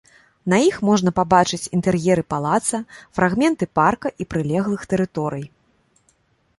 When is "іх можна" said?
0.69-1.13